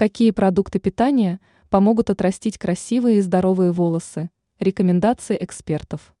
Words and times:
Какие 0.00 0.30
продукты 0.30 0.78
питания 0.78 1.40
помогут 1.68 2.08
отрастить 2.08 2.56
красивые 2.56 3.18
и 3.18 3.20
здоровые 3.20 3.70
волосы? 3.70 4.30
Рекомендации 4.58 5.36
экспертов. 5.38 6.14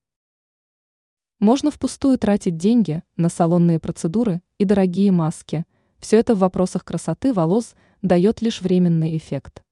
Можно 1.38 1.70
впустую 1.70 2.18
тратить 2.18 2.58
деньги 2.58 3.02
на 3.16 3.30
салонные 3.30 3.80
процедуры 3.80 4.42
и 4.58 4.66
дорогие 4.66 5.10
маски. 5.12 5.64
Все 5.98 6.18
это 6.18 6.34
в 6.34 6.40
вопросах 6.40 6.84
красоты 6.84 7.32
волос 7.32 7.74
дает 8.02 8.42
лишь 8.42 8.60
временный 8.60 9.16
эффект. 9.16 9.62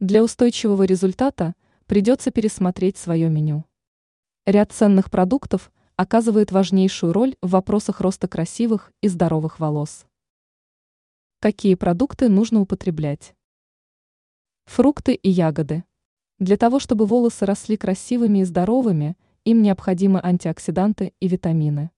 Для 0.00 0.24
устойчивого 0.24 0.82
результата 0.82 1.54
придется 1.86 2.32
пересмотреть 2.32 2.96
свое 2.96 3.28
меню. 3.28 3.64
Ряд 4.44 4.72
ценных 4.72 5.08
продуктов 5.08 5.70
оказывает 5.94 6.50
важнейшую 6.50 7.12
роль 7.12 7.36
в 7.42 7.50
вопросах 7.50 8.00
роста 8.00 8.26
красивых 8.26 8.90
и 9.02 9.06
здоровых 9.06 9.60
волос. 9.60 10.04
Какие 11.38 11.76
продукты 11.76 12.28
нужно 12.28 12.60
употреблять? 12.60 13.35
Фрукты 14.66 15.14
и 15.14 15.30
ягоды. 15.30 15.84
Для 16.38 16.58
того, 16.58 16.80
чтобы 16.80 17.06
волосы 17.06 17.46
росли 17.46 17.78
красивыми 17.78 18.40
и 18.40 18.44
здоровыми, 18.44 19.16
им 19.44 19.62
необходимы 19.62 20.20
антиоксиданты 20.22 21.14
и 21.18 21.28
витамины. 21.28 21.90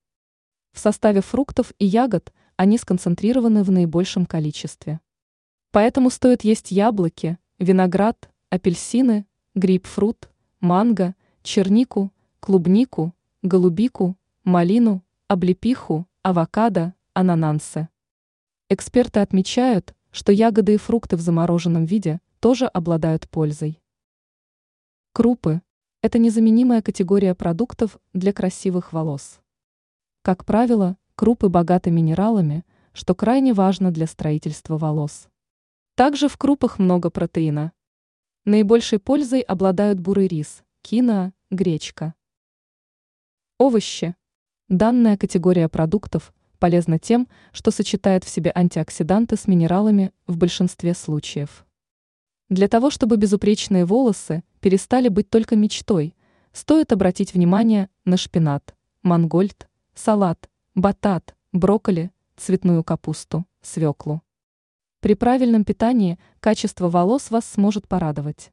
В 0.72 0.78
составе 0.78 1.22
фруктов 1.22 1.72
и 1.80 1.86
ягод 1.86 2.32
они 2.56 2.78
сконцентрированы 2.78 3.64
в 3.64 3.70
наибольшем 3.72 4.26
количестве. 4.26 5.00
Поэтому 5.72 6.08
стоит 6.10 6.44
есть 6.44 6.70
яблоки, 6.70 7.38
виноград, 7.58 8.30
апельсины, 8.48 9.26
грейпфрут, 9.56 10.30
манго, 10.60 11.16
чернику, 11.42 12.12
клубнику, 12.38 13.12
голубику, 13.42 14.16
малину, 14.44 15.02
облепиху, 15.26 16.06
авокадо, 16.22 16.94
ананансы. 17.12 17.88
Эксперты 18.68 19.20
отмечают, 19.20 19.94
что 20.12 20.30
ягоды 20.30 20.74
и 20.74 20.76
фрукты 20.76 21.16
в 21.16 21.20
замороженном 21.20 21.84
виде 21.84 22.20
тоже 22.40 22.66
обладают 22.66 23.28
пользой. 23.28 23.80
Крупы– 25.12 25.62
это 26.02 26.18
незаменимая 26.18 26.82
категория 26.82 27.34
продуктов 27.34 27.98
для 28.12 28.32
красивых 28.32 28.92
волос. 28.92 29.40
Как 30.22 30.44
правило, 30.44 30.96
крупы 31.16 31.48
богаты 31.48 31.90
минералами, 31.90 32.64
что 32.92 33.14
крайне 33.14 33.52
важно 33.52 33.90
для 33.90 34.06
строительства 34.06 34.78
волос. 34.78 35.28
Также 35.94 36.28
в 36.28 36.36
крупах 36.36 36.78
много 36.78 37.10
протеина. 37.10 37.72
Наибольшей 38.44 38.98
пользой 38.98 39.40
обладают 39.40 39.98
бурый 39.98 40.28
рис, 40.28 40.62
киноа, 40.82 41.32
гречка. 41.50 42.14
Овощи. 43.58 44.14
Данная 44.68 45.16
категория 45.16 45.68
продуктов 45.68 46.32
полезна 46.58 46.98
тем, 46.98 47.28
что 47.52 47.70
сочетает 47.70 48.22
в 48.22 48.28
себе 48.28 48.52
антиоксиданты 48.54 49.36
с 49.36 49.48
минералами 49.48 50.12
в 50.26 50.36
большинстве 50.36 50.94
случаев. 50.94 51.66
Для 52.48 52.66
того, 52.66 52.90
чтобы 52.90 53.18
безупречные 53.18 53.84
волосы 53.84 54.42
перестали 54.60 55.08
быть 55.08 55.28
только 55.28 55.54
мечтой, 55.54 56.14
стоит 56.52 56.92
обратить 56.92 57.34
внимание 57.34 57.90
на 58.06 58.16
шпинат, 58.16 58.74
мангольд, 59.02 59.68
салат, 59.94 60.48
батат, 60.74 61.36
брокколи, 61.52 62.10
цветную 62.36 62.82
капусту, 62.84 63.44
свеклу. 63.60 64.22
При 65.00 65.14
правильном 65.14 65.64
питании 65.64 66.18
качество 66.40 66.88
волос 66.88 67.30
вас 67.30 67.44
сможет 67.44 67.86
порадовать. 67.86 68.50